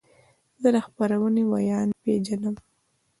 زه 0.61 0.69
د 0.75 0.77
خپرونې 0.85 1.43
ویاند 1.51 1.91
پیژنم. 2.03 2.55